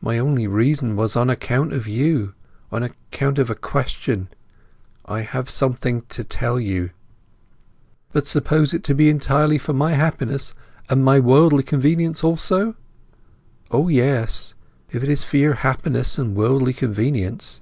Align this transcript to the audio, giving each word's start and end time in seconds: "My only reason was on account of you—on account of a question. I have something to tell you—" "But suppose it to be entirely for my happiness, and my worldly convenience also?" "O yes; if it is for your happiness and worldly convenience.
"My 0.00 0.20
only 0.20 0.46
reason 0.46 0.94
was 0.94 1.16
on 1.16 1.28
account 1.28 1.72
of 1.72 1.88
you—on 1.88 2.82
account 2.84 3.40
of 3.40 3.50
a 3.50 3.56
question. 3.56 4.28
I 5.04 5.22
have 5.22 5.50
something 5.50 6.02
to 6.10 6.22
tell 6.22 6.60
you—" 6.60 6.90
"But 8.12 8.28
suppose 8.28 8.72
it 8.72 8.84
to 8.84 8.94
be 8.94 9.10
entirely 9.10 9.58
for 9.58 9.72
my 9.72 9.94
happiness, 9.94 10.54
and 10.88 11.04
my 11.04 11.18
worldly 11.18 11.64
convenience 11.64 12.22
also?" 12.22 12.76
"O 13.72 13.88
yes; 13.88 14.54
if 14.92 15.02
it 15.02 15.08
is 15.10 15.24
for 15.24 15.38
your 15.38 15.54
happiness 15.54 16.18
and 16.20 16.36
worldly 16.36 16.72
convenience. 16.72 17.60